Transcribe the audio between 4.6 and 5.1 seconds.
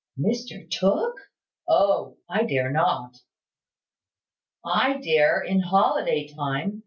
"I